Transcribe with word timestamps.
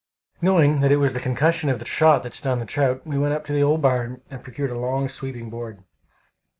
Knowing 0.41 0.79
that 0.79 0.91
it 0.91 0.97
was 0.97 1.13
the 1.13 1.19
concussion 1.19 1.69
of 1.69 1.77
the 1.77 1.85
shot 1.85 2.23
that 2.23 2.33
stunned 2.33 2.59
the 2.59 2.65
trout, 2.65 3.05
we 3.05 3.19
went 3.19 3.35
up 3.35 3.45
to 3.45 3.53
the 3.53 3.61
old 3.61 3.83
barn 3.83 4.19
and 4.31 4.43
procured 4.43 4.71
a 4.71 4.79
long, 4.79 5.07
sweeping 5.07 5.51
board. 5.51 5.83